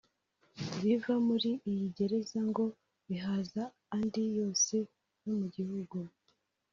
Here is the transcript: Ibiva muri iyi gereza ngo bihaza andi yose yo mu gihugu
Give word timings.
Ibiva 0.77 1.13
muri 1.27 1.51
iyi 1.69 1.85
gereza 1.97 2.39
ngo 2.49 2.65
bihaza 3.07 3.63
andi 3.95 4.23
yose 4.39 4.75
yo 5.23 5.31
mu 5.39 5.47
gihugu 5.55 5.97